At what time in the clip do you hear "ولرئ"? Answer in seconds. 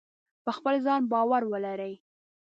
1.51-1.93